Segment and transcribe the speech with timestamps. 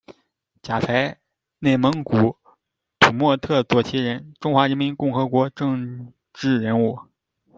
[0.63, 1.19] 贾才，
[1.59, 2.35] 内蒙古
[2.97, 6.97] 土默特左旗人，中华人民共和国政治人物。